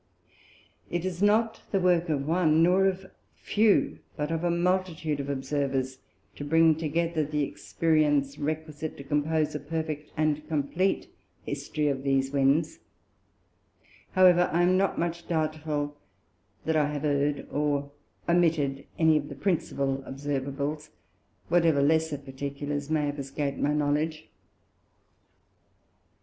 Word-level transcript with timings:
It 0.89 1.05
is 1.05 1.21
not 1.21 1.61
the 1.69 1.79
work 1.79 2.09
of 2.09 2.27
one, 2.27 2.63
nor 2.63 2.87
of 2.87 3.05
few, 3.35 3.99
but 4.17 4.31
of 4.31 4.43
a 4.43 4.49
multitude 4.49 5.19
of 5.19 5.29
Observers, 5.29 5.99
to 6.35 6.43
bring 6.43 6.73
together 6.73 7.23
the 7.23 7.43
Experience 7.43 8.39
requisite 8.39 8.97
to 8.97 9.03
compose 9.03 9.53
a 9.53 9.59
perfect 9.59 10.11
and 10.17 10.41
compleat 10.49 11.13
History 11.45 11.87
of 11.87 12.01
these 12.01 12.31
Winds; 12.31 12.79
however 14.13 14.49
I 14.51 14.63
am 14.63 14.75
not 14.75 14.97
much 14.97 15.27
doubtful 15.27 15.95
that 16.65 16.75
I 16.75 16.87
have 16.91 17.05
err'd 17.05 17.41
in, 17.41 17.49
or 17.51 17.91
omitted 18.27 18.87
any 18.97 19.17
of 19.17 19.29
the 19.29 19.35
principal 19.35 20.03
Observables, 20.07 20.89
whatever 21.47 21.79
lesser 21.83 22.17
Particulars 22.17 22.89
may 22.89 23.05
have 23.05 23.19
escaped 23.19 23.59
my 23.59 23.71
Knowledge. 23.71 24.29